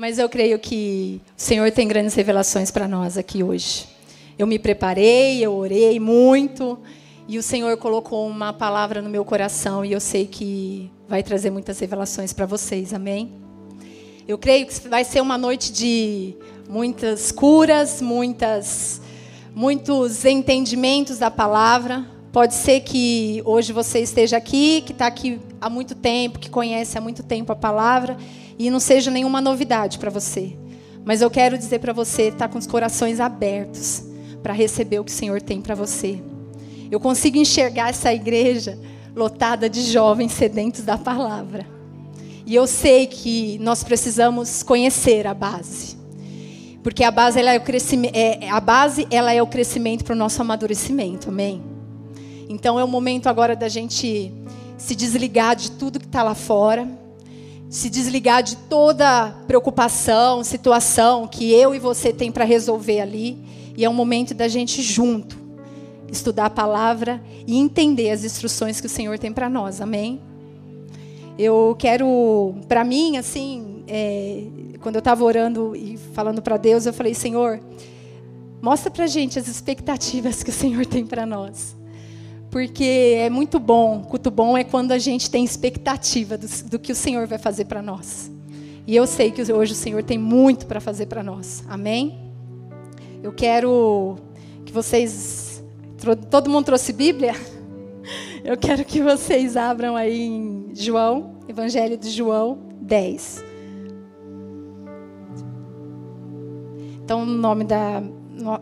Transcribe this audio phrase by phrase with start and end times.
[0.00, 3.84] Mas eu creio que o Senhor tem grandes revelações para nós aqui hoje.
[4.38, 6.78] Eu me preparei, eu orei muito,
[7.26, 11.50] e o Senhor colocou uma palavra no meu coração, e eu sei que vai trazer
[11.50, 13.32] muitas revelações para vocês, amém?
[14.28, 16.36] Eu creio que vai ser uma noite de
[16.70, 19.00] muitas curas, muitas,
[19.52, 22.06] muitos entendimentos da palavra.
[22.30, 26.96] Pode ser que hoje você esteja aqui, que está aqui há muito tempo, que conhece
[26.96, 28.16] há muito tempo a palavra
[28.58, 30.56] e não seja nenhuma novidade para você.
[31.04, 34.04] Mas eu quero dizer para você, estar tá com os corações abertos
[34.42, 36.20] para receber o que o Senhor tem para você.
[36.90, 38.78] Eu consigo enxergar essa igreja
[39.14, 41.66] lotada de jovens sedentos da palavra.
[42.44, 45.96] E eu sei que nós precisamos conhecer a base.
[46.82, 50.14] Porque a base, ela é, o crescimento, é, a base ela é o crescimento para
[50.14, 51.28] o nosso amadurecimento.
[51.28, 51.62] Amém?
[52.48, 54.32] Então é o momento agora da gente
[54.78, 56.88] se desligar de tudo que está lá fora
[57.68, 63.38] se desligar de toda preocupação, situação que eu e você tem para resolver ali.
[63.76, 65.38] E é um momento da gente junto
[66.10, 69.80] estudar a palavra e entender as instruções que o Senhor tem para nós.
[69.80, 70.20] Amém?
[71.38, 74.44] Eu quero, para mim, assim, é,
[74.80, 77.60] quando eu estava orando e falando para Deus, eu falei, Senhor,
[78.60, 81.76] mostra para gente as expectativas que o Senhor tem para nós.
[82.50, 86.92] Porque é muito bom, culto bom é quando a gente tem expectativa do, do que
[86.92, 88.30] o Senhor vai fazer para nós.
[88.86, 91.62] E eu sei que hoje o Senhor tem muito para fazer para nós.
[91.68, 92.32] Amém?
[93.22, 94.16] Eu quero
[94.64, 95.62] que vocês.
[96.30, 97.34] Todo mundo trouxe Bíblia?
[98.42, 103.44] Eu quero que vocês abram aí em João, Evangelho de João 10.
[107.04, 108.02] Então, o nome da,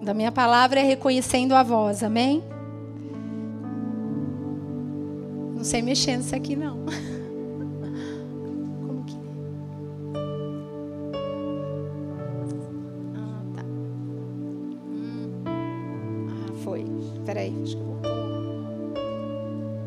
[0.02, 2.02] da minha palavra é Reconhecendo a Voz.
[2.02, 2.42] Amém?
[5.66, 6.78] Sei mexer nisso aqui, não.
[8.86, 9.20] Como que é?
[13.16, 13.62] Ah, tá.
[14.88, 15.42] Hum.
[15.44, 16.84] Ah, foi.
[17.24, 17.96] Peraí, acho que vou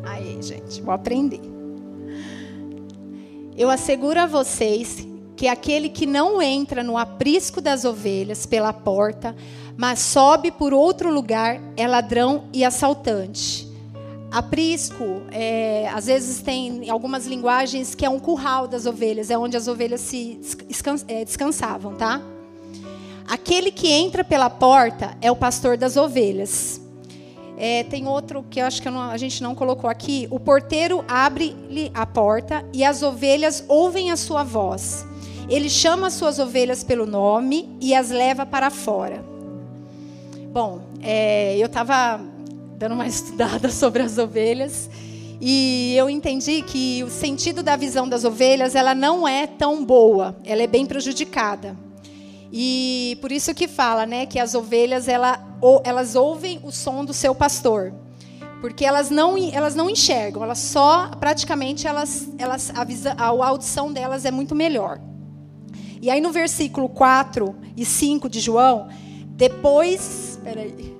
[0.04, 1.40] Aí, gente, vou aprender.
[3.56, 9.34] Eu asseguro a vocês que aquele que não entra no aprisco das ovelhas pela porta,
[9.78, 13.59] mas sobe por outro lugar, é ladrão e assaltante.
[14.30, 19.56] Aprisco, é, às vezes tem algumas linguagens que é um curral das ovelhas, é onde
[19.56, 20.40] as ovelhas se
[21.08, 22.22] é, descansavam, tá?
[23.26, 26.80] Aquele que entra pela porta é o pastor das ovelhas.
[27.56, 30.26] É, tem outro que eu acho que eu não, a gente não colocou aqui.
[30.30, 35.04] O porteiro abre-lhe a porta e as ovelhas ouvem a sua voz.
[35.48, 39.24] Ele chama as suas ovelhas pelo nome e as leva para fora.
[40.52, 42.20] Bom, é, eu estava
[42.80, 44.88] dando uma estudada sobre as ovelhas.
[45.38, 50.36] E eu entendi que o sentido da visão das ovelhas, ela não é tão boa,
[50.44, 51.76] ela é bem prejudicada.
[52.50, 55.38] E por isso que fala, né, que as ovelhas ela,
[55.84, 57.92] elas ouvem o som do seu pastor.
[58.62, 63.92] Porque elas não, elas não enxergam, elas só praticamente elas, elas a, visa, a audição
[63.92, 65.00] delas é muito melhor.
[66.00, 68.88] E aí no versículo 4 e 5 de João,
[69.36, 70.99] depois, peraí,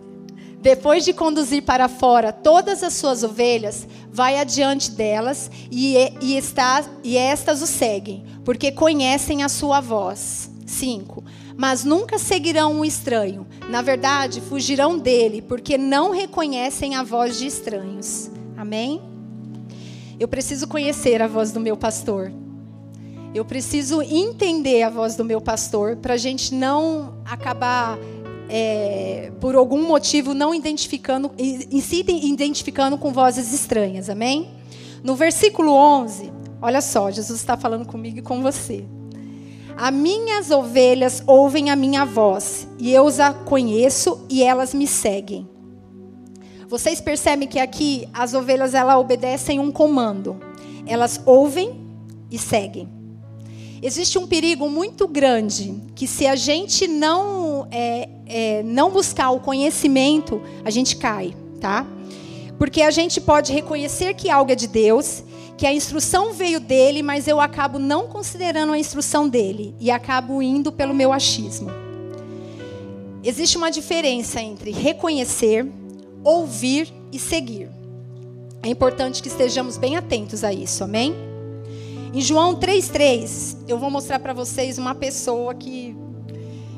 [0.61, 6.85] depois de conduzir para fora todas as suas ovelhas, vai adiante delas e, e, está,
[7.03, 10.51] e estas o seguem, porque conhecem a sua voz.
[10.67, 11.25] 5.
[11.57, 13.47] Mas nunca seguirão um estranho.
[13.69, 18.31] Na verdade, fugirão dele, porque não reconhecem a voz de estranhos.
[18.57, 19.01] Amém?
[20.19, 22.33] Eu preciso conhecer a voz do meu pastor.
[23.35, 27.97] Eu preciso entender a voz do meu pastor para a gente não acabar
[28.51, 34.51] é, por algum motivo não identificando, em si identificando com vozes estranhas, amém?
[35.05, 38.85] No versículo 11, olha só, Jesus está falando comigo e com você.
[39.77, 45.49] As minhas ovelhas ouvem a minha voz, e eu as conheço e elas me seguem.
[46.69, 50.39] Vocês percebem que aqui as ovelhas elas obedecem um comando.
[50.87, 51.81] Elas ouvem
[52.31, 53.00] e seguem.
[53.83, 59.41] Existe um perigo muito grande que se a gente não é, é, não buscar o
[59.41, 61.87] conhecimento, a gente cai, tá?
[62.59, 65.23] Porque a gente pode reconhecer que algo é de Deus,
[65.57, 70.43] que a instrução veio dele, mas eu acabo não considerando a instrução dele e acabo
[70.43, 71.71] indo pelo meu achismo.
[73.25, 75.67] Existe uma diferença entre reconhecer,
[76.23, 77.69] ouvir e seguir.
[78.63, 81.30] É importante que estejamos bem atentos a isso, amém?
[82.13, 85.97] Em João 3,3, eu vou mostrar para vocês uma pessoa que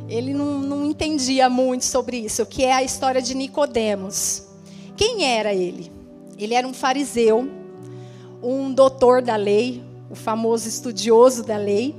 [0.07, 4.43] ele não, não entendia muito sobre isso, que é a história de Nicodemos.
[4.95, 5.91] Quem era ele?
[6.39, 7.49] Ele era um fariseu,
[8.43, 11.97] um doutor da lei, o famoso estudioso da lei,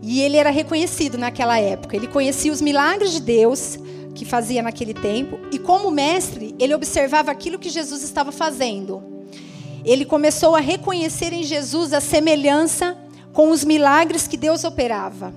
[0.00, 1.96] E ele era reconhecido naquela época.
[1.96, 3.76] Ele conhecia os milagres de Deus
[4.14, 5.36] que fazia naquele tempo.
[5.52, 9.17] E como mestre, ele observava aquilo que Jesus estava fazendo.
[9.84, 12.96] Ele começou a reconhecer em Jesus a semelhança
[13.32, 15.32] com os milagres que Deus operava.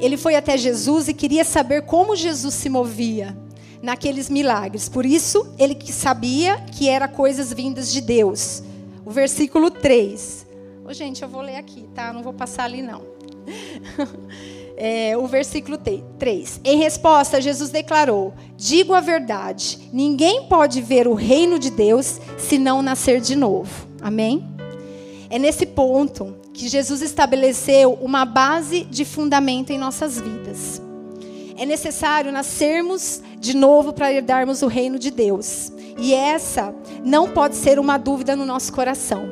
[0.00, 3.36] Ele foi até Jesus e queria saber como Jesus se movia
[3.82, 4.88] naqueles milagres.
[4.88, 8.62] Por isso, ele sabia que era coisas vindas de Deus.
[9.04, 10.46] O versículo 3.
[10.84, 12.12] Oh, gente, eu vou ler aqui, tá?
[12.12, 13.02] Não vou passar ali, não.
[14.76, 15.78] é, o versículo
[16.18, 16.60] 3.
[16.64, 22.58] Em resposta, Jesus declarou: Digo a verdade, ninguém pode ver o reino de Deus se
[22.58, 23.88] não nascer de novo.
[24.00, 24.46] Amém?
[25.28, 30.80] É nesse ponto que Jesus estabeleceu uma base de fundamento em nossas vidas.
[31.56, 35.72] É necessário nascermos de novo para herdarmos o reino de Deus.
[35.98, 39.26] E essa não pode ser uma dúvida no nosso coração.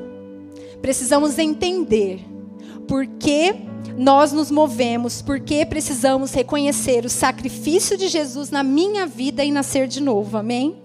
[0.81, 2.21] Precisamos entender
[2.89, 3.55] por que
[3.97, 9.87] nós nos movemos, porque precisamos reconhecer o sacrifício de Jesus na minha vida e nascer
[9.87, 10.37] de novo.
[10.37, 10.83] Amém?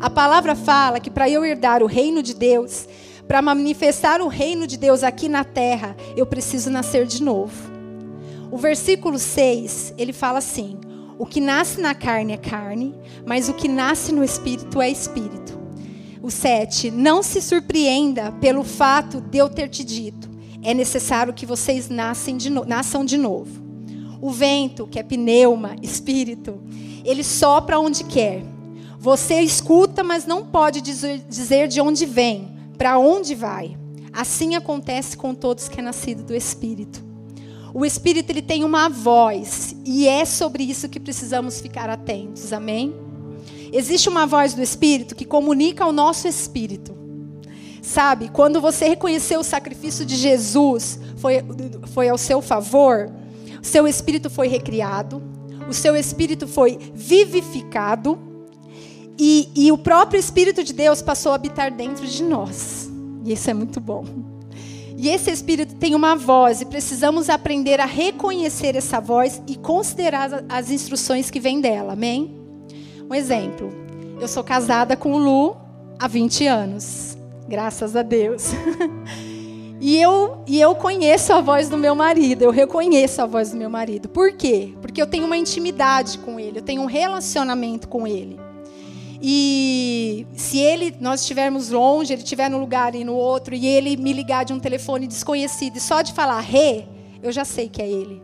[0.00, 2.86] A palavra fala que para eu herdar o reino de Deus,
[3.26, 7.72] para manifestar o reino de Deus aqui na terra, eu preciso nascer de novo.
[8.50, 10.78] O versículo 6, ele fala assim:
[11.18, 12.94] O que nasce na carne é carne,
[13.26, 15.58] mas o que nasce no espírito é espírito.
[16.22, 20.33] O 7, não se surpreenda pelo fato de eu ter te dito
[20.64, 21.88] é necessário que vocês
[22.38, 23.62] de no, nasçam de novo.
[24.20, 26.60] O vento, que é pneuma, espírito,
[27.04, 28.42] ele sopra onde quer.
[28.98, 33.76] Você escuta, mas não pode dizer de onde vem, para onde vai.
[34.10, 37.04] Assim acontece com todos que é nascido do Espírito.
[37.74, 42.52] O Espírito ele tem uma voz e é sobre isso que precisamos ficar atentos.
[42.52, 42.94] Amém?
[43.72, 47.03] Existe uma voz do Espírito que comunica ao nosso espírito.
[47.84, 51.44] Sabe, quando você reconheceu o sacrifício de Jesus, foi,
[51.92, 53.12] foi ao seu favor,
[53.60, 55.22] seu espírito foi recriado,
[55.68, 58.18] o seu espírito foi vivificado,
[59.18, 62.90] e, e o próprio Espírito de Deus passou a habitar dentro de nós.
[63.22, 64.04] E isso é muito bom.
[64.96, 70.42] E esse Espírito tem uma voz, e precisamos aprender a reconhecer essa voz e considerar
[70.48, 72.34] as instruções que vêm dela, amém?
[73.10, 73.70] Um exemplo:
[74.18, 75.56] eu sou casada com o Lu
[75.98, 77.13] há 20 anos.
[77.46, 78.52] Graças a Deus.
[79.80, 83.56] e, eu, e eu conheço a voz do meu marido, eu reconheço a voz do
[83.56, 84.08] meu marido.
[84.08, 84.72] Por quê?
[84.80, 88.38] Porque eu tenho uma intimidade com ele, eu tenho um relacionamento com ele.
[89.26, 93.96] E se ele, nós estivermos longe, ele estiver num lugar e no outro, e ele
[93.96, 96.86] me ligar de um telefone desconhecido, e só de falar ré,
[97.22, 98.22] eu já sei que é ele.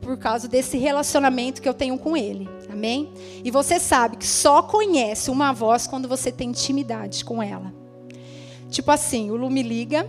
[0.00, 2.48] Por causa desse relacionamento que eu tenho com ele.
[2.68, 3.12] Amém?
[3.44, 7.81] E você sabe que só conhece uma voz quando você tem intimidade com ela.
[8.72, 10.08] Tipo assim, o Lu me liga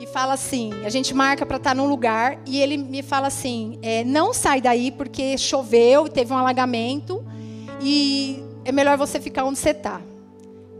[0.00, 3.26] e fala assim: a gente marca para estar tá num lugar e ele me fala
[3.26, 7.22] assim: é, não sai daí porque choveu, teve um alagamento
[7.82, 10.00] e é melhor você ficar onde você está.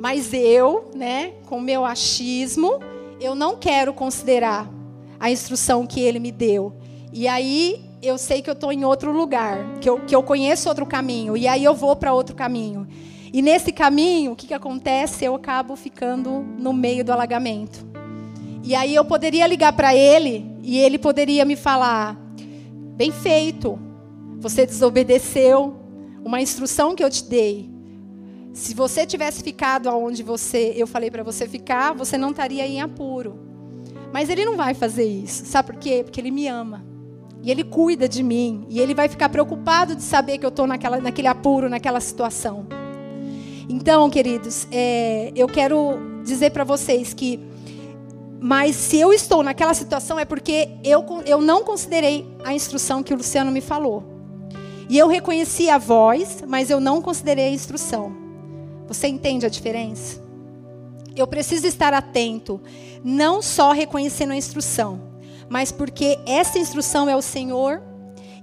[0.00, 2.80] Mas eu, né, com meu achismo,
[3.20, 4.68] eu não quero considerar
[5.20, 6.72] a instrução que ele me deu.
[7.12, 10.68] E aí eu sei que eu estou em outro lugar, que eu, que eu conheço
[10.68, 12.88] outro caminho, e aí eu vou para outro caminho.
[13.32, 15.25] E nesse caminho, o que, que acontece?
[15.25, 17.87] Eu acabo ficando no meio do alagamento.
[18.62, 22.17] E aí eu poderia ligar para ele e ele poderia me falar:
[22.94, 23.79] bem feito,
[24.38, 25.74] você desobedeceu
[26.22, 27.70] uma instrução que eu te dei.
[28.53, 32.82] Se você tivesse ficado aonde você, eu falei para você ficar, você não estaria em
[32.82, 33.41] apuro.
[34.12, 35.46] Mas ele não vai fazer isso.
[35.46, 36.03] Sabe por quê?
[36.05, 36.84] Porque ele me ama.
[37.43, 38.67] E ele cuida de mim.
[38.69, 42.67] E ele vai ficar preocupado de saber que eu estou naquele apuro, naquela situação.
[43.72, 47.41] Então, queridos, é, eu quero dizer para vocês que,
[48.38, 53.14] mas se eu estou naquela situação é porque eu, eu não considerei a instrução que
[53.14, 54.05] o Luciano me falou.
[54.91, 58.14] E eu reconheci a voz, mas eu não considerei a instrução.
[58.88, 60.22] Você entende a diferença?
[61.17, 62.60] Eu preciso estar atento,
[63.02, 65.00] não só reconhecendo a instrução,
[65.48, 67.82] mas porque essa instrução é o Senhor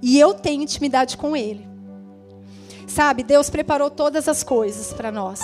[0.02, 1.69] e eu tenho intimidade com Ele.
[2.90, 5.40] Sabe, Deus preparou todas as coisas para nós.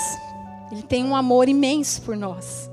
[0.73, 2.69] Ele tem um amor imenso por nós.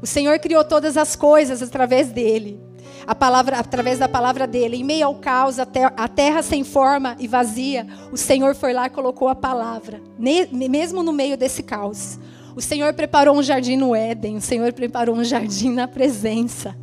[0.00, 2.58] O Senhor criou todas as coisas através dele.
[3.06, 4.78] A palavra, através da palavra dele.
[4.78, 8.86] Em meio ao caos, a a terra sem forma e vazia, o Senhor foi lá
[8.86, 12.18] e colocou a palavra, mesmo no meio desse caos.
[12.56, 16.74] O Senhor preparou um jardim no Éden, o Senhor preparou um jardim na presença.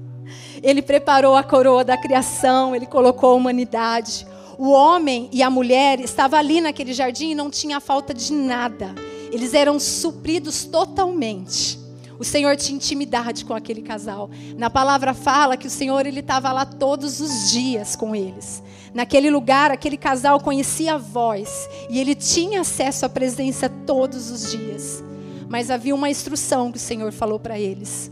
[0.61, 4.25] Ele preparou a coroa da criação, ele colocou a humanidade.
[4.57, 8.93] O homem e a mulher estavam ali naquele jardim e não tinha falta de nada.
[9.31, 11.79] Eles eram supridos totalmente.
[12.19, 14.29] O Senhor tinha intimidade com aquele casal.
[14.55, 18.61] Na palavra fala que o Senhor ele estava lá todos os dias com eles.
[18.93, 24.51] Naquele lugar, aquele casal conhecia a voz e ele tinha acesso à presença todos os
[24.51, 25.03] dias.
[25.49, 28.11] Mas havia uma instrução que o Senhor falou para eles: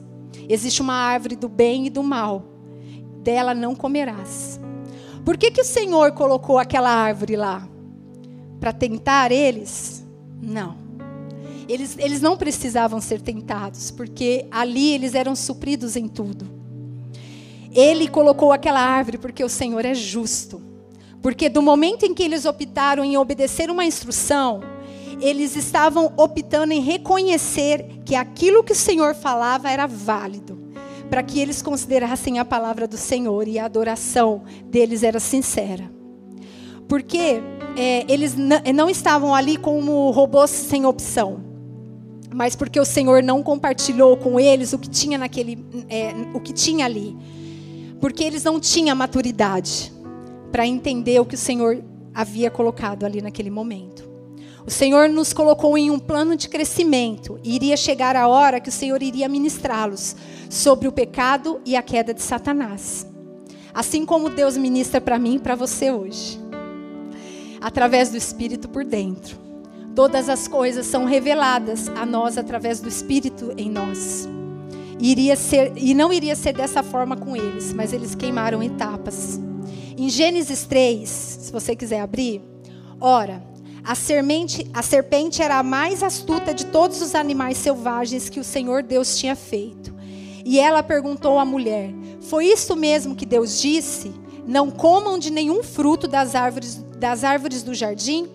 [0.50, 2.43] existe uma árvore do bem e do mal,
[3.21, 4.60] dela não comerás.
[5.24, 7.68] Por que, que o Senhor colocou aquela árvore lá?
[8.60, 10.06] Para tentar eles?
[10.42, 10.75] Não.
[11.68, 16.46] Eles, eles não precisavam ser tentados, porque ali eles eram supridos em tudo.
[17.72, 20.62] Ele colocou aquela árvore porque o Senhor é justo.
[21.22, 24.62] Porque do momento em que eles optaram em obedecer uma instrução,
[25.22, 30.61] eles estavam optando em reconhecer que aquilo que o Senhor falava era válido,
[31.12, 35.91] para que eles considerassem a palavra do Senhor e a adoração deles era sincera.
[36.88, 37.41] Porque
[37.75, 38.34] é, eles
[38.74, 41.44] não estavam ali como robôs sem opção,
[42.34, 46.53] mas porque o Senhor não compartilhou com eles o que tinha naquele, é, o que
[46.53, 47.18] tinha ali,
[48.00, 49.91] porque eles não tinham maturidade
[50.50, 54.10] para entender o que o Senhor havia colocado ali naquele momento.
[54.65, 58.70] O Senhor nos colocou em um plano de crescimento e iria chegar a hora que
[58.70, 60.15] o Senhor iria ministrá-los
[60.50, 63.08] sobre o pecado e a queda de Satanás.
[63.74, 66.39] Assim como Deus ministra para mim e para você hoje.
[67.60, 69.38] Através do Espírito por dentro.
[69.96, 74.27] Todas as coisas são reveladas a nós através do Espírito em nós.
[75.00, 79.39] Iria ser, e não iria ser dessa forma com eles, mas eles queimaram etapas.
[79.98, 82.41] Em Gênesis 3, se você quiser abrir,
[83.00, 83.50] ora,
[83.84, 88.44] a serpente, a serpente era a mais astuta de todos os animais selvagens que o
[88.44, 89.94] Senhor Deus tinha feito.
[90.46, 94.12] E ela perguntou à mulher: Foi isso mesmo que Deus disse?
[94.46, 98.28] Não comam de nenhum fruto das árvores, das árvores do jardim?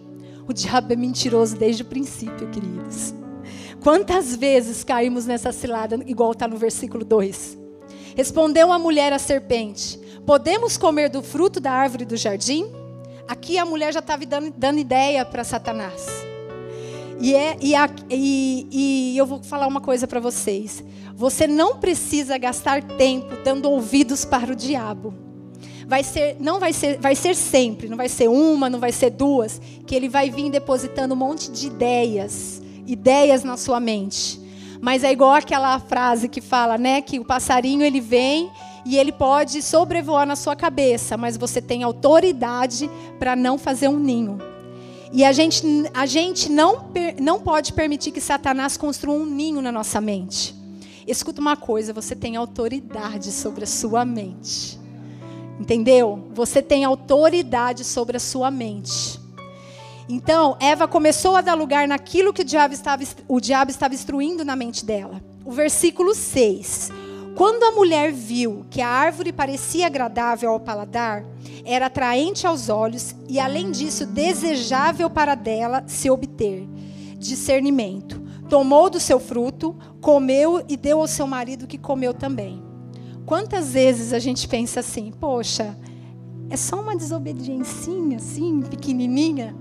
[0.48, 3.14] O diabo é mentiroso desde o princípio, queridos.
[3.82, 7.58] Quantas vezes caímos nessa cilada, igual está no versículo 2?
[8.16, 12.66] Respondeu a mulher à serpente: Podemos comer do fruto da árvore do jardim?
[13.28, 16.06] Aqui a mulher já estava dando, dando, ideia para Satanás.
[17.20, 20.84] E, é, e, a, e, e eu vou falar uma coisa para vocês.
[21.14, 25.14] Você não precisa gastar tempo dando ouvidos para o diabo.
[25.88, 29.10] Vai ser, não vai ser, vai ser sempre, não vai ser uma, não vai ser
[29.10, 34.40] duas, que ele vai vir depositando um monte de ideias, ideias na sua mente.
[34.80, 38.50] Mas é igual aquela frase que fala, né, que o passarinho ele vem
[38.86, 42.88] e ele pode sobrevoar na sua cabeça, mas você tem autoridade
[43.18, 44.38] para não fazer um ninho.
[45.12, 45.60] E a gente,
[45.92, 46.88] a gente não,
[47.20, 50.54] não pode permitir que Satanás construa um ninho na nossa mente.
[51.04, 54.78] Escuta uma coisa: você tem autoridade sobre a sua mente.
[55.58, 56.28] Entendeu?
[56.32, 59.18] Você tem autoridade sobre a sua mente.
[60.08, 64.44] Então, Eva começou a dar lugar naquilo que o diabo estava, o diabo estava instruindo
[64.44, 65.20] na mente dela.
[65.44, 66.92] O versículo 6.
[67.36, 71.22] Quando a mulher viu que a árvore parecia agradável ao paladar,
[71.66, 76.66] era atraente aos olhos e, além disso, desejável para dela se obter
[77.18, 82.62] discernimento, tomou do seu fruto, comeu e deu ao seu marido que comeu também.
[83.26, 85.76] Quantas vezes a gente pensa assim, poxa,
[86.48, 89.54] é só uma desobediência assim, pequenininha?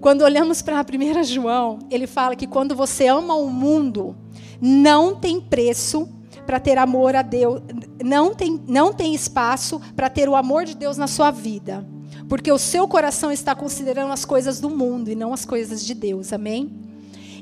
[0.00, 4.16] Quando olhamos para a primeira João, ele fala que quando você ama o mundo,
[4.60, 6.08] não tem preço
[6.46, 7.60] para ter amor a Deus,
[8.02, 11.86] não tem, não tem espaço para ter o amor de Deus na sua vida.
[12.28, 15.94] Porque o seu coração está considerando as coisas do mundo e não as coisas de
[15.94, 16.72] Deus, amém?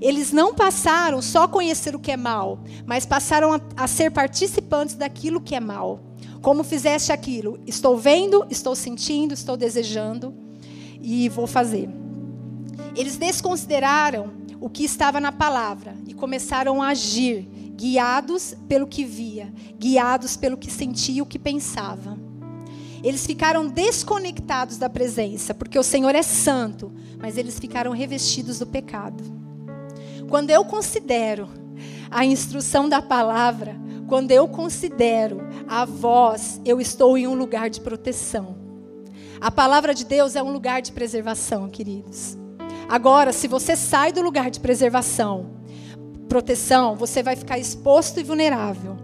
[0.00, 4.11] Eles não passaram só a conhecer o que é mal, mas passaram a, a ser
[4.11, 6.00] participantes daquilo que é mal.
[6.40, 7.61] Como fizeste aquilo?
[7.66, 10.35] Estou vendo, estou sentindo, estou desejando
[11.02, 11.88] e vou fazer.
[12.97, 17.47] Eles desconsideraram o que estava na palavra e começaram a agir
[17.81, 22.19] guiados pelo que via, guiados pelo que sentia e o que pensava.
[23.03, 28.67] Eles ficaram desconectados da presença, porque o Senhor é santo, mas eles ficaram revestidos do
[28.67, 29.25] pecado.
[30.29, 31.49] Quando eu considero
[32.11, 33.75] a instrução da palavra,
[34.07, 38.59] quando eu considero a voz, eu estou em um lugar de proteção.
[39.41, 42.37] A palavra de Deus é um lugar de preservação, queridos.
[42.91, 45.60] Agora, se você sai do lugar de preservação
[46.31, 48.97] proteção, você vai ficar exposto e vulnerável.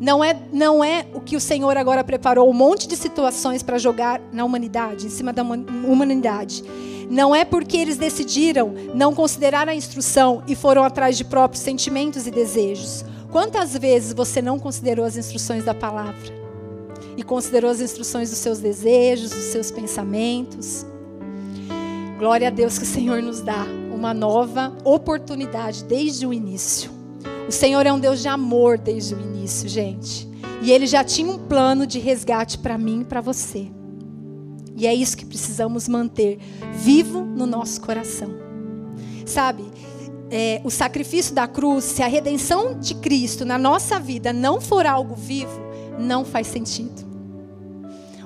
[0.00, 3.76] Não é, não é o que o Senhor agora preparou um monte de situações para
[3.76, 6.64] jogar na humanidade, em cima da humanidade.
[7.10, 12.26] Não é porque eles decidiram não considerar a instrução e foram atrás de próprios sentimentos
[12.26, 13.04] e desejos.
[13.30, 16.40] Quantas vezes você não considerou as instruções da palavra?
[17.14, 20.86] E considerou as instruções dos seus desejos, dos seus pensamentos?
[22.18, 26.90] Glória a Deus que o Senhor nos dá uma nova oportunidade desde o início.
[27.48, 30.28] O Senhor é um Deus de amor desde o início, gente.
[30.62, 33.68] E Ele já tinha um plano de resgate para mim e para você.
[34.76, 36.38] E é isso que precisamos manter
[36.72, 38.30] vivo no nosso coração.
[39.26, 39.64] Sabe,
[40.30, 44.86] é, o sacrifício da cruz, se a redenção de Cristo na nossa vida não for
[44.86, 45.60] algo vivo,
[45.98, 47.04] não faz sentido.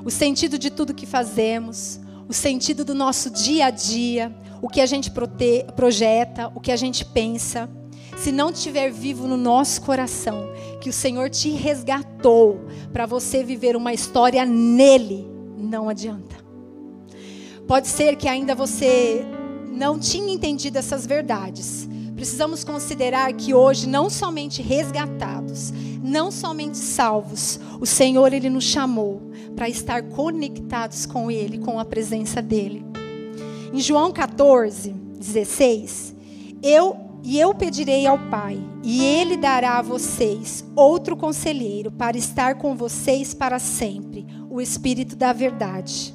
[0.04, 4.80] O sentido de tudo que fazemos, o sentido do nosso dia a dia, o que
[4.80, 7.68] a gente prote, projeta, o que a gente pensa,
[8.16, 10.48] se não estiver vivo no nosso coração,
[10.80, 15.28] que o Senhor te resgatou para você viver uma história nele,
[15.58, 16.36] não adianta.
[17.68, 19.26] Pode ser que ainda você
[19.70, 21.86] não tinha entendido essas verdades.
[22.16, 29.30] Precisamos considerar que hoje, não somente resgatados, não somente salvos, o Senhor ele nos chamou
[29.54, 32.93] para estar conectados com Ele, com a presença dEle.
[33.74, 36.14] Em João 14, 16,
[36.62, 42.54] eu e eu pedirei ao Pai, e Ele dará a vocês outro conselheiro para estar
[42.54, 46.14] com vocês para sempre, o Espírito da Verdade.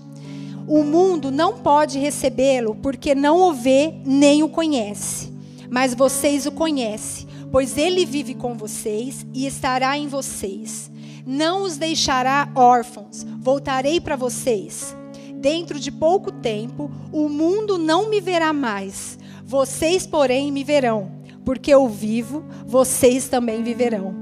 [0.70, 5.30] O mundo não pode recebê-lo porque não o vê nem o conhece,
[5.70, 10.90] mas vocês o conhecem, pois ele vive com vocês e estará em vocês
[11.30, 14.98] não os deixará órfãos, voltarei para vocês.
[15.40, 21.14] Dentro de pouco tempo, o mundo não me verá mais, vocês, porém, me verão,
[21.46, 24.14] porque eu vivo, vocês também viverão.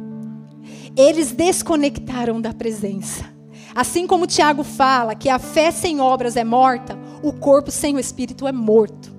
[0.95, 3.25] Eles desconectaram da presença.
[3.73, 7.99] Assim como Tiago fala que a fé sem obras é morta, o corpo sem o
[7.99, 9.11] espírito é morto.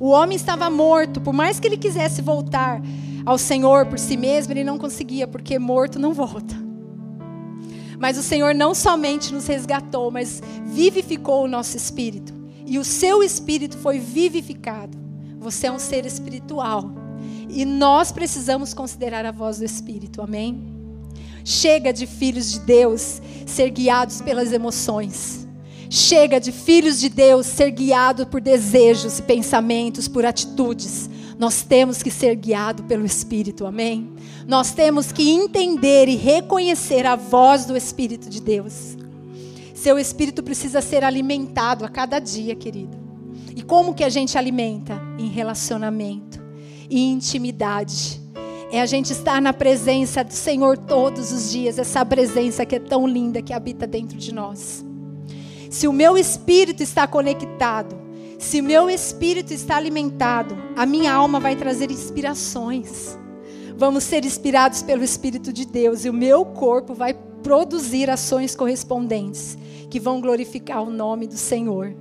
[0.00, 2.80] O homem estava morto, por mais que ele quisesse voltar
[3.26, 6.67] ao Senhor por si mesmo, ele não conseguia, porque morto não volta.
[7.98, 12.32] Mas o Senhor não somente nos resgatou, mas vivificou o nosso espírito.
[12.64, 14.96] E o seu espírito foi vivificado.
[15.38, 16.90] Você é um ser espiritual.
[17.48, 20.76] E nós precisamos considerar a voz do Espírito, amém?
[21.44, 25.48] Chega de filhos de Deus ser guiados pelas emoções.
[25.88, 31.08] Chega de filhos de Deus ser guiados por desejos e pensamentos, por atitudes.
[31.38, 34.12] Nós temos que ser guiados pelo Espírito, amém?
[34.46, 38.96] Nós temos que entender e reconhecer a voz do Espírito de Deus.
[39.72, 42.98] Seu espírito precisa ser alimentado a cada dia, querido.
[43.54, 45.00] E como que a gente alimenta?
[45.16, 46.42] Em relacionamento,
[46.90, 48.20] em intimidade.
[48.72, 52.80] É a gente estar na presença do Senhor todos os dias, essa presença que é
[52.80, 54.84] tão linda que habita dentro de nós.
[55.70, 58.07] Se o meu espírito está conectado,
[58.38, 63.18] se o meu espírito está alimentado, a minha alma vai trazer inspirações
[63.78, 69.56] vamos ser inspirados pelo Espírito de Deus e o meu corpo vai produzir ações correspondentes
[69.88, 71.94] que vão glorificar o nome do Senhor.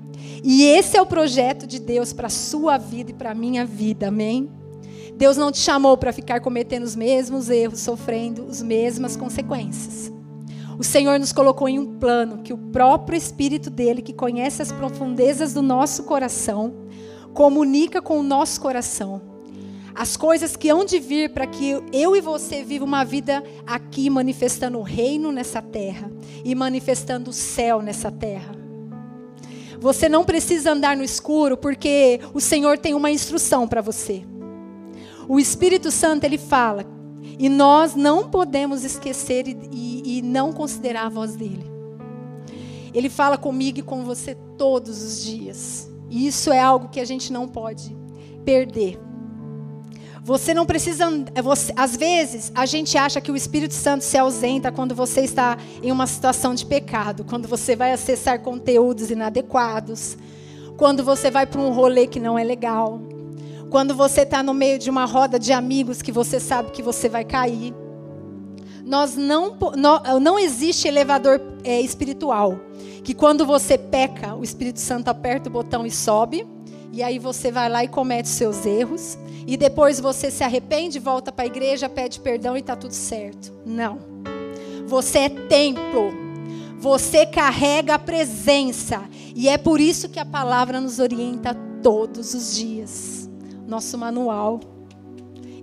[0.43, 3.63] E esse é o projeto de Deus para a sua vida e para a minha
[3.63, 4.49] vida, amém?
[5.15, 10.16] Deus não te chamou para ficar cometendo os mesmos erros, sofrendo as mesmas consequências.
[10.77, 14.71] O Senhor nos colocou em um plano que o próprio Espírito dele, que conhece as
[14.71, 16.87] profundezas do nosso coração,
[17.33, 19.37] comunica com o nosso coração
[19.97, 24.11] as coisas que hão de vir para que eu e você viva uma vida aqui
[24.11, 26.11] manifestando o reino nessa terra
[26.45, 28.55] e manifestando o céu nessa terra.
[29.79, 34.23] Você não precisa andar no escuro porque o Senhor tem uma instrução para você.
[35.27, 36.83] O Espírito Santo ele fala
[37.39, 41.69] e nós não podemos esquecer e, e, e não considerar a voz dele.
[42.93, 45.89] Ele fala comigo e com você todos os dias.
[46.09, 47.95] E isso é algo que a gente não pode
[48.43, 48.99] perder.
[50.23, 51.05] Você não precisa.
[51.41, 55.57] Você, às vezes, a gente acha que o Espírito Santo se ausenta quando você está
[55.81, 60.17] em uma situação de pecado, quando você vai acessar conteúdos inadequados,
[60.75, 63.01] quando você vai para um rolê que não é legal,
[63.69, 67.09] quando você está no meio de uma roda de amigos que você sabe que você
[67.09, 67.73] vai cair.
[68.85, 72.57] Nós não, não, não existe elevador é, espiritual
[73.03, 76.45] que quando você peca, o Espírito Santo aperta o botão e sobe,
[76.91, 81.31] e aí você vai lá e comete seus erros e depois você se arrepende, volta
[81.31, 83.53] para a igreja, pede perdão e está tudo certo.
[83.65, 83.99] Não.
[84.85, 86.11] Você é templo.
[86.79, 89.01] Você carrega a presença.
[89.33, 93.16] E é por isso que a palavra nos orienta todos os dias.
[93.67, 94.61] Nosso manual,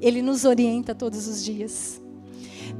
[0.00, 2.00] ele nos orienta todos os dias.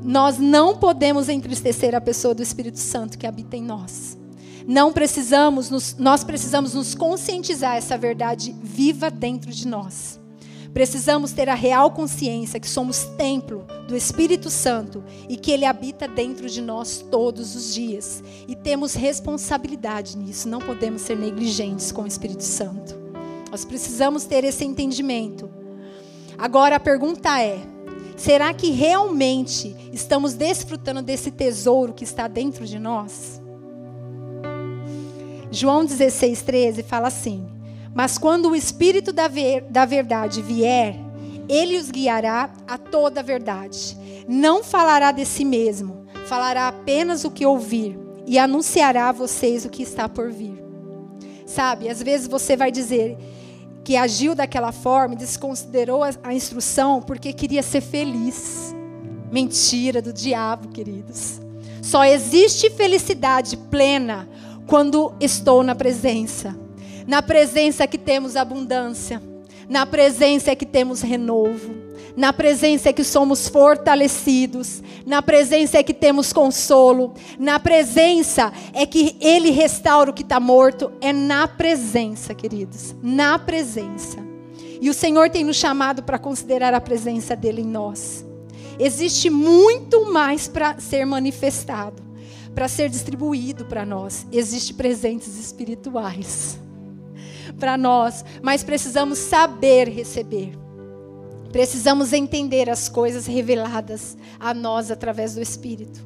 [0.02, 4.18] Nós não podemos entristecer a pessoa do Espírito Santo que habita em nós.
[4.66, 10.20] Não precisamos, nos, nós precisamos nos conscientizar essa verdade viva dentro de nós.
[10.72, 16.08] Precisamos ter a real consciência que somos templo do Espírito Santo e que ele habita
[16.08, 18.24] dentro de nós todos os dias.
[18.48, 23.04] E temos responsabilidade nisso, não podemos ser negligentes com o Espírito Santo.
[23.55, 25.49] Nós precisamos ter esse entendimento.
[26.37, 27.61] Agora a pergunta é:
[28.17, 33.40] Será que realmente estamos desfrutando desse tesouro que está dentro de nós?
[35.53, 37.47] João 16, 13 fala assim:
[37.95, 40.97] Mas quando o Espírito da, ver, da verdade vier,
[41.49, 43.97] ele os guiará a toda a verdade.
[44.27, 49.71] Não falará de si mesmo, falará apenas o que ouvir e anunciará a vocês o
[49.71, 50.61] que está por vir.
[51.47, 53.17] Sabe, às vezes você vai dizer
[53.85, 58.75] que agiu daquela forma, desconsiderou a, a instrução porque queria ser feliz.
[59.31, 61.40] Mentira do diabo, queridos.
[61.83, 64.27] Só existe felicidade plena
[64.66, 66.57] quando estou na presença.
[67.07, 69.23] Na presença que temos abundância.
[69.68, 71.84] Na presença que temos renovo.
[72.16, 74.83] Na presença é que somos fortalecidos.
[75.05, 77.12] Na presença é que temos consolo.
[77.38, 80.92] Na presença é que Ele restaura o que está morto.
[81.00, 82.94] É na presença, queridos.
[83.03, 84.18] Na presença.
[84.81, 88.24] E o Senhor tem nos chamado para considerar a presença dEle em nós.
[88.79, 92.03] Existe muito mais para ser manifestado,
[92.55, 94.27] para ser distribuído para nós.
[94.31, 96.59] Existem presentes espirituais
[97.59, 100.63] para nós, mas precisamos saber receber.
[101.55, 106.05] Precisamos entender as coisas reveladas a nós através do Espírito.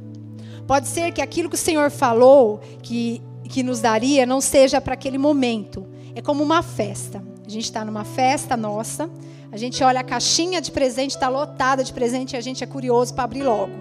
[0.66, 4.92] Pode ser que aquilo que o Senhor falou, que, que nos daria, não seja para
[4.92, 5.86] aquele momento.
[6.14, 7.24] É como uma festa.
[7.46, 9.08] A gente está numa festa nossa,
[9.50, 12.66] a gente olha a caixinha de presente, está lotada de presente e a gente é
[12.66, 13.72] curioso para abrir logo.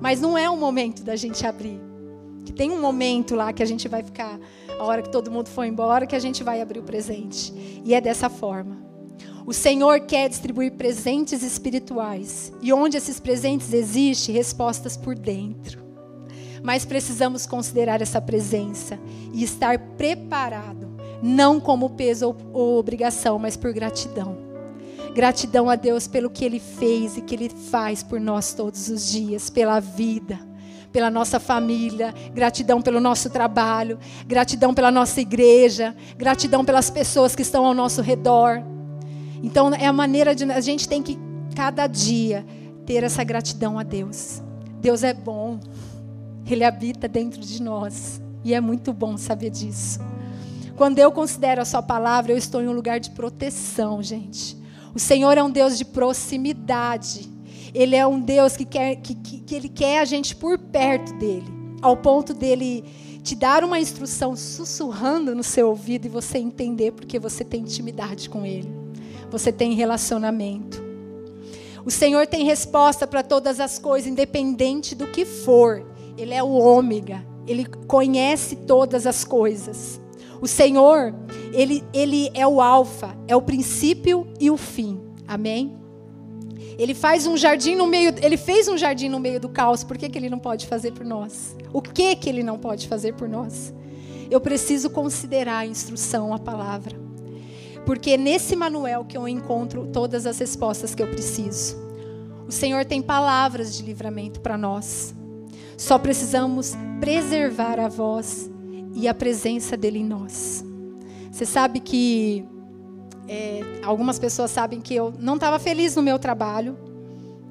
[0.00, 1.80] Mas não é o momento da gente abrir.
[2.44, 4.36] Que tem um momento lá que a gente vai ficar
[4.80, 7.54] a hora que todo mundo for embora, que a gente vai abrir o presente.
[7.84, 8.93] E é dessa forma.
[9.46, 12.52] O Senhor quer distribuir presentes espirituais.
[12.62, 15.84] E onde esses presentes existem, respostas por dentro.
[16.62, 18.98] Mas precisamos considerar essa presença
[19.34, 24.38] e estar preparado, não como peso ou obrigação, mas por gratidão.
[25.14, 29.10] Gratidão a Deus pelo que Ele fez e que Ele faz por nós todos os
[29.10, 30.54] dias, pela vida
[30.90, 37.42] pela nossa família, gratidão pelo nosso trabalho, gratidão pela nossa igreja, gratidão pelas pessoas que
[37.42, 38.62] estão ao nosso redor.
[39.44, 41.18] Então é a maneira de a gente tem que
[41.54, 42.46] cada dia
[42.86, 44.42] ter essa gratidão a Deus.
[44.80, 45.60] Deus é bom.
[46.46, 50.00] Ele habita dentro de nós e é muito bom saber disso.
[50.76, 54.56] Quando eu considero a sua palavra, eu estou em um lugar de proteção, gente.
[54.94, 57.30] O Senhor é um Deus de proximidade.
[57.74, 61.12] Ele é um Deus que, quer, que, que, que Ele quer a gente por perto
[61.18, 61.52] dele,
[61.82, 62.82] ao ponto dele
[63.22, 68.30] te dar uma instrução sussurrando no seu ouvido e você entender porque você tem intimidade
[68.30, 68.83] com Ele,
[69.30, 70.82] você tem relacionamento.
[71.84, 75.84] O Senhor tem resposta para todas as coisas, independente do que for.
[76.16, 80.00] Ele é o ômega, Ele conhece todas as coisas.
[80.40, 81.14] O Senhor,
[81.52, 85.00] Ele, Ele é o alfa, é o princípio e o fim.
[85.28, 85.76] Amém?
[86.78, 89.84] Ele faz um jardim no meio, ele fez um jardim no meio do caos.
[89.84, 91.56] Por que, que ele não pode fazer por nós?
[91.72, 93.72] O que que ele não pode fazer por nós?
[94.30, 97.03] Eu preciso considerar a instrução, a palavra.
[97.84, 101.76] Porque é nesse manual que eu encontro todas as respostas que eu preciso.
[102.46, 105.14] O Senhor tem palavras de livramento para nós.
[105.76, 108.50] Só precisamos preservar a voz
[108.94, 110.64] e a presença dele em nós.
[111.30, 112.46] Você sabe que
[113.26, 116.76] é, algumas pessoas sabem que eu não estava feliz no meu trabalho.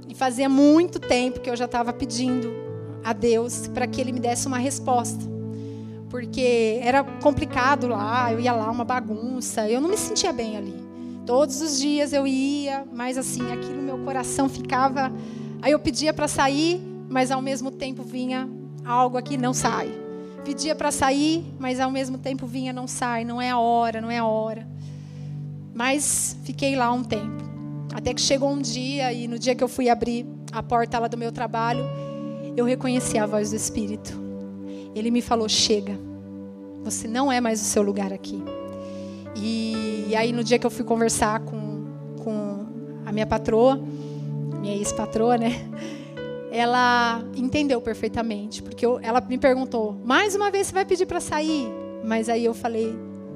[0.08, 2.54] E fazia muito tempo que eu já estava pedindo
[3.04, 5.33] a Deus para que Ele me desse uma resposta.
[6.14, 10.76] Porque era complicado lá, eu ia lá, uma bagunça, eu não me sentia bem ali.
[11.26, 15.12] Todos os dias eu ia, mas assim, aquilo meu coração ficava.
[15.60, 18.48] Aí eu pedia para sair, mas ao mesmo tempo vinha
[18.86, 19.90] algo aqui, não sai.
[20.46, 24.12] Pedia para sair, mas ao mesmo tempo vinha, não sai, não é a hora, não
[24.12, 24.68] é a hora.
[25.74, 27.44] Mas fiquei lá um tempo.
[27.92, 31.08] Até que chegou um dia, e no dia que eu fui abrir a porta lá
[31.08, 31.84] do meu trabalho,
[32.56, 34.23] eu reconheci a voz do Espírito.
[34.96, 35.98] Ele me falou: Chega,
[36.84, 38.42] você não é mais o seu lugar aqui.
[39.36, 41.86] E, e aí, no dia que eu fui conversar com,
[42.24, 42.66] com
[43.06, 43.82] a minha patroa,
[44.60, 45.52] minha ex-patroa, né?
[46.52, 51.20] Ela entendeu perfeitamente, porque eu, ela me perguntou: mais uma vez você vai pedir para
[51.20, 51.68] sair?
[52.04, 52.96] Mas aí eu falei: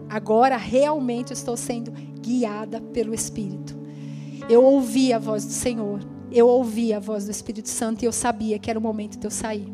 [0.10, 3.76] agora realmente estou sendo guiada pelo Espírito.
[4.50, 6.00] Eu ouvi a voz do Senhor,
[6.32, 9.26] eu ouvi a voz do Espírito Santo e eu sabia que era o momento de
[9.26, 9.68] eu sair.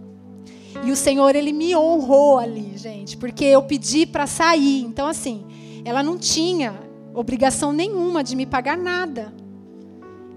[0.86, 4.82] E o Senhor, ele me honrou ali, gente, porque eu pedi para sair.
[4.82, 5.46] Então, assim,
[5.86, 6.74] ela não tinha
[7.14, 9.34] obrigação nenhuma de me pagar nada.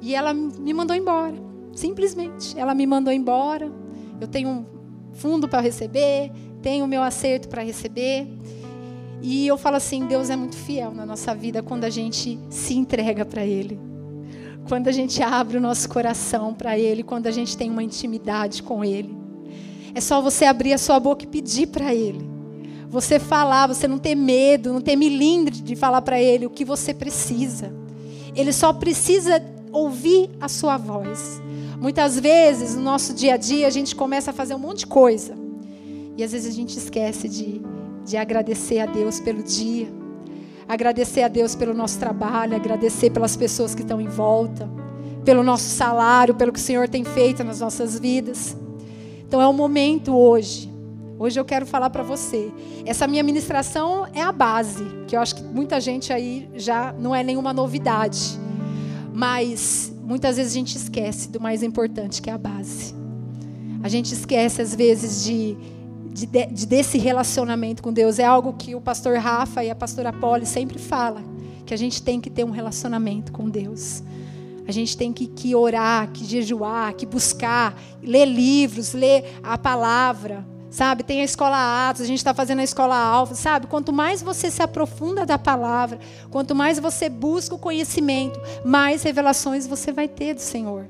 [0.03, 1.35] E ela me mandou embora,
[1.75, 2.59] simplesmente.
[2.59, 3.73] Ela me mandou embora.
[4.21, 4.67] Eu tenho um
[5.15, 8.29] fundo para receber, tenho o meu acerto para receber.
[9.23, 12.75] E eu falo assim, Deus é muito fiel na nossa vida quando a gente se
[12.75, 13.81] entrega para Ele.
[14.69, 18.63] quando a gente abre o nosso coração para Ele, quando a gente tem uma intimidade
[18.63, 19.17] com Ele.
[19.97, 22.21] É só você abrir a sua boca e pedir para Ele.
[22.91, 26.67] Você falar, você não ter medo, não ter milindre de falar para Ele o que
[26.67, 27.73] você precisa.
[28.35, 31.41] Ele só precisa ouvir a sua voz.
[31.81, 34.87] Muitas vezes, no nosso dia a dia, a gente começa a fazer um monte de
[34.87, 35.35] coisa.
[36.15, 37.63] E às vezes a gente esquece de,
[38.05, 39.89] de agradecer a Deus pelo dia.
[40.69, 44.69] Agradecer a Deus pelo nosso trabalho, agradecer pelas pessoas que estão em volta,
[45.25, 48.59] pelo nosso salário, pelo que o Senhor tem feito nas nossas vidas.
[49.27, 50.73] Então é o momento hoje.
[51.19, 52.53] Hoje eu quero falar para você.
[52.85, 57.15] Essa minha ministração é a base, que eu acho que muita gente aí já não
[57.15, 58.39] é nenhuma novidade.
[59.13, 62.95] Mas muitas vezes a gente esquece do mais importante, que é a base.
[63.83, 65.57] A gente esquece às vezes de,
[66.13, 68.19] de, de desse relacionamento com Deus.
[68.19, 71.25] É algo que o pastor Rafa e a pastora Polly sempre falam,
[71.65, 74.03] que a gente tem que ter um relacionamento com Deus.
[74.67, 80.45] A gente tem que, que orar, que jejuar, que buscar, ler livros, ler a palavra,
[80.71, 81.05] sabe?
[81.05, 83.67] Tem a escola Atos, a gente está fazendo a escola Alfa, sabe?
[83.67, 85.99] Quanto mais você se aprofunda da palavra,
[86.31, 90.89] quanto mais você busca o conhecimento, mais revelações você vai ter do Senhor.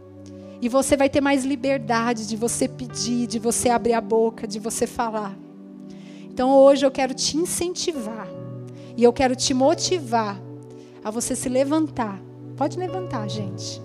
[0.60, 4.58] E você vai ter mais liberdade de você pedir, de você abrir a boca, de
[4.58, 5.36] você falar.
[6.24, 8.26] Então hoje eu quero te incentivar
[8.96, 10.40] e eu quero te motivar
[11.04, 12.25] a você se levantar
[12.56, 13.82] Pode levantar, gente.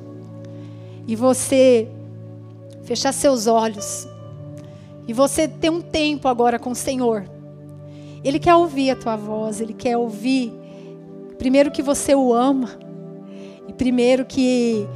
[1.06, 1.90] E você
[2.84, 4.08] fechar seus olhos.
[5.08, 7.30] E você ter um tempo agora com o Senhor.
[8.24, 10.54] Ele quer ouvir a tua voz, ele quer ouvir
[11.38, 12.70] primeiro que você o ama
[13.68, 14.88] e primeiro que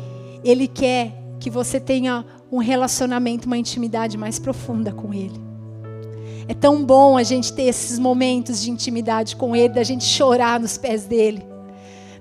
[0.44, 5.44] ele quer que você tenha um relacionamento, uma intimidade mais profunda com ele.
[6.48, 10.60] É tão bom a gente ter esses momentos de intimidade com ele, da gente chorar
[10.60, 11.55] nos pés dele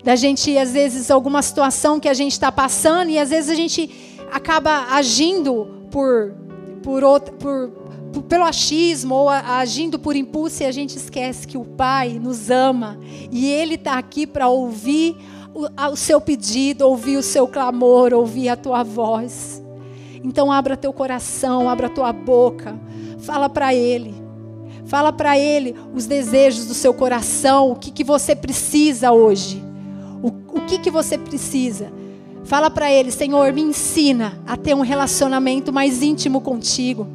[0.05, 3.55] da gente, às vezes, alguma situação que a gente está passando e às vezes a
[3.55, 3.91] gente
[4.31, 6.35] acaba agindo por,
[6.83, 7.71] por, outro, por,
[8.13, 12.51] por pelo achismo ou agindo por impulso e a gente esquece que o Pai nos
[12.51, 12.99] ama
[13.33, 15.17] e Ele está aqui para ouvir
[15.55, 19.63] o, o seu pedido, ouvir o seu clamor, ouvir a tua voz.
[20.23, 22.79] Então abra teu coração, abra tua boca,
[23.21, 24.23] fala para Ele.
[24.85, 29.65] Fala para Ele os desejos do seu coração, o que, que você precisa hoje.
[30.25, 31.93] O, o que, que você precisa?
[32.45, 37.07] Fala para ele, Senhor, me ensina a ter um relacionamento mais íntimo contigo.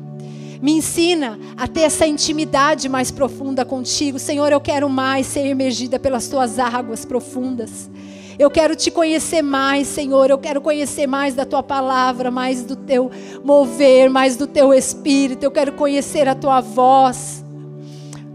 [0.62, 4.19] Me ensina a ter essa intimidade mais profunda contigo.
[4.19, 7.89] Senhor, eu quero mais ser emergida pelas tuas águas profundas.
[8.38, 10.30] Eu quero te conhecer mais, Senhor.
[10.30, 13.10] Eu quero conhecer mais da tua palavra, mais do teu
[13.43, 15.43] mover, mais do teu espírito.
[15.43, 17.43] Eu quero conhecer a tua voz.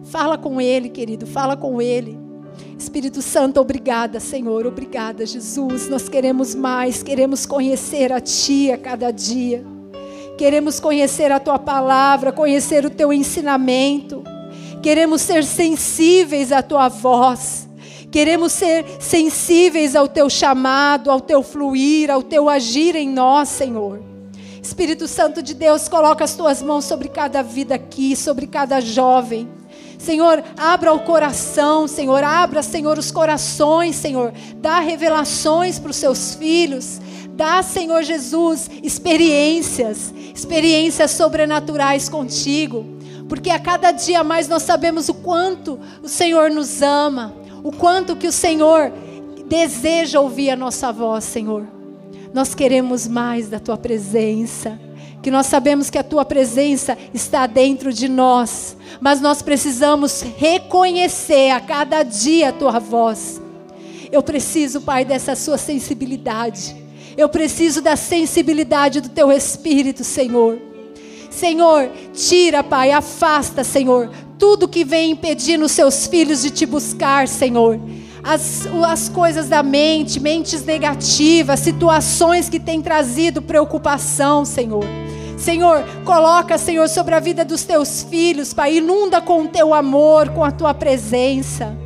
[0.02, 2.23] Fala com ele, querido, fala com ele.
[2.84, 5.88] Espírito Santo, obrigada, Senhor, obrigada, Jesus.
[5.88, 9.64] Nós queremos mais, queremos conhecer a Ti a cada dia.
[10.36, 14.22] Queremos conhecer a Tua palavra, conhecer o Teu ensinamento.
[14.82, 17.66] Queremos ser sensíveis à Tua voz.
[18.10, 23.98] Queremos ser sensíveis ao Teu chamado, ao Teu fluir, ao Teu agir em nós, Senhor.
[24.62, 29.48] Espírito Santo de Deus, coloca as Tuas mãos sobre cada vida aqui, sobre cada jovem.
[30.04, 34.32] Senhor, abra o coração, Senhor, abra, Senhor, os corações, Senhor.
[34.56, 37.00] Dá revelações para os seus filhos.
[37.30, 42.84] Dá, Senhor Jesus, experiências, experiências sobrenaturais contigo.
[43.28, 48.14] Porque a cada dia mais nós sabemos o quanto o Senhor nos ama, o quanto
[48.14, 48.92] que o Senhor
[49.46, 51.66] deseja ouvir a nossa voz, Senhor.
[52.32, 54.78] Nós queremos mais da tua presença
[55.24, 61.48] que nós sabemos que a tua presença está dentro de nós, mas nós precisamos reconhecer
[61.48, 63.40] a cada dia a tua voz.
[64.12, 66.76] Eu preciso, Pai, dessa sua sensibilidade.
[67.16, 70.58] Eu preciso da sensibilidade do teu espírito, Senhor.
[71.30, 77.26] Senhor, tira, Pai, afasta, Senhor, tudo que vem impedindo os seus filhos de te buscar,
[77.28, 77.80] Senhor.
[78.22, 84.84] As, as coisas da mente, mentes negativas, situações que têm trazido preocupação, Senhor.
[85.36, 90.30] Senhor, coloca, Senhor, sobre a vida dos teus filhos, Pai, inunda com o teu amor,
[90.30, 91.76] com a tua presença.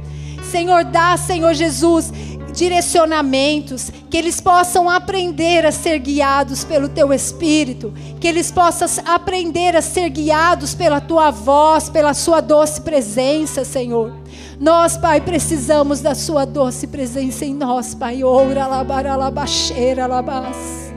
[0.50, 2.12] Senhor, dá, Senhor Jesus,
[2.52, 9.76] direcionamentos, que eles possam aprender a ser guiados pelo teu espírito, que eles possam aprender
[9.76, 14.12] a ser guiados pela tua voz, pela sua doce presença, Senhor.
[14.58, 18.24] Nós, Pai, precisamos da sua doce presença em nós, Pai.
[18.24, 20.87] Oura, labara, labaxeira, labas.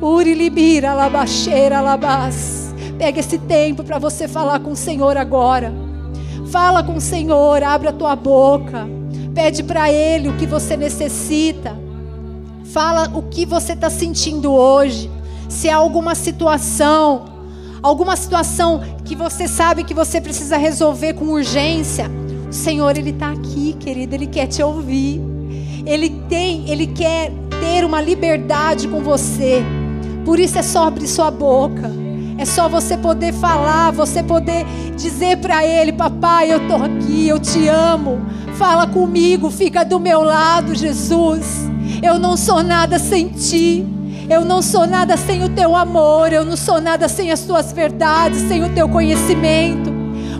[0.00, 2.74] Urilibira, labaxeira, labás.
[2.98, 5.72] Pega esse tempo para você falar com o Senhor agora.
[6.50, 8.88] Fala com o Senhor, abre a tua boca.
[9.34, 11.76] Pede para Ele o que você necessita.
[12.64, 15.10] Fala o que você está sentindo hoje.
[15.48, 17.24] Se há alguma situação,
[17.82, 22.10] alguma situação que você sabe que você precisa resolver com urgência,
[22.48, 24.14] o Senhor ele está aqui, querido.
[24.14, 25.20] Ele quer te ouvir.
[25.84, 29.62] Ele tem, ele quer ter uma liberdade com você.
[30.24, 31.90] Por isso é só abrir sua boca.
[32.36, 37.38] É só você poder falar, você poder dizer para ele, papai, eu tô aqui, eu
[37.38, 38.20] te amo.
[38.54, 41.68] Fala comigo, fica do meu lado, Jesus.
[42.02, 43.86] Eu não sou nada sem ti.
[44.28, 46.32] Eu não sou nada sem o teu amor.
[46.32, 49.92] Eu não sou nada sem as tuas verdades, sem o teu conhecimento.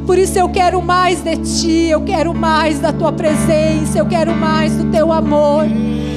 [0.06, 4.34] Por isso eu quero mais de ti, eu quero mais da tua presença, eu quero
[4.34, 5.64] mais do teu amor.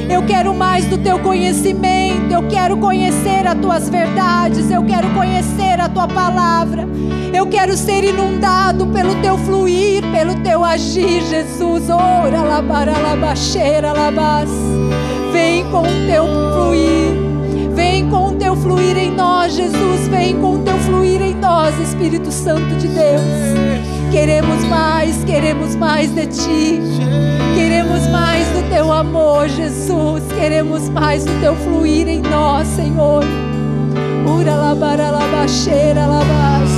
[0.10, 2.06] Eu quero mais do teu conhecimento.
[2.29, 4.69] Eu quero conhecer as tuas verdades.
[4.69, 6.87] Eu quero conhecer a tua palavra.
[7.33, 11.89] Eu quero ser inundado pelo teu fluir, pelo teu agir, Jesus.
[11.89, 14.49] Ora, labara, labaxeira, labas.
[15.31, 17.27] Vem com o teu fluir.
[17.73, 20.07] Vem com o teu fluir em nós, Jesus.
[20.07, 23.21] Vem com o teu fluir em nós, Espírito Santo de Deus.
[24.11, 27.46] Queremos mais, queremos mais de ti.
[27.97, 30.23] Queremos mais do teu amor, Jesus.
[30.39, 33.23] Queremos mais do teu fluir em nós, Senhor.
[34.23, 36.76] Ura labara labaxeira labar.